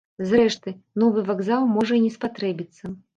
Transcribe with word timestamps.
Зрэшты, 0.29 0.71
новы 1.03 1.23
вакзал 1.27 1.67
можа 1.75 1.93
і 1.99 2.01
не 2.07 2.09
спатрэбіцца. 2.17 2.93